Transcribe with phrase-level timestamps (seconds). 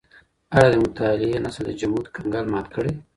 [0.55, 2.91] آيا د مطالعې نسل د جمود کنګل مات کړی؟